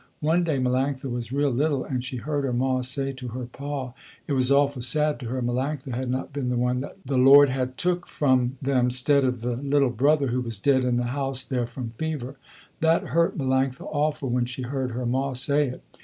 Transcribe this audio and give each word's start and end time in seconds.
One 0.21 0.43
day 0.43 0.57
Melanctha 0.57 1.11
was 1.11 1.31
real 1.31 1.51
little, 1.51 1.83
and 1.85 2.03
she 2.03 2.17
heard 2.17 2.43
her 2.43 2.51
ma 2.53 2.81
say 2.81 3.11
to 3.13 3.27
her 3.27 3.45
pa, 3.45 3.93
it 4.25 4.33
was 4.33 4.49
awful 4.49 4.81
sad 4.81 5.19
to 5.19 5.27
her, 5.27 5.43
Melanctha 5.43 5.93
had 5.95 6.09
not 6.09 6.33
been 6.33 6.49
the 6.49 6.57
one 6.57 6.83
the 7.05 7.19
Lord 7.19 7.49
had 7.49 7.77
took 7.77 8.07
from 8.07 8.57
them 8.59 8.89
stead 8.89 9.23
of 9.23 9.41
the 9.41 9.55
little 9.57 9.91
brother 9.91 10.25
who 10.29 10.41
was 10.41 10.57
dead 10.57 10.83
in 10.83 10.95
the 10.95 11.03
house 11.13 11.43
there 11.43 11.67
from 11.67 11.93
fever. 11.99 12.35
That 12.79 13.09
hurt 13.09 13.37
Melanctha 13.37 13.87
awful 13.91 14.29
when 14.29 14.45
she 14.45 14.63
heard 14.63 14.89
her 14.89 15.05
ma 15.05 15.33
say 15.33 15.67
it. 15.67 15.83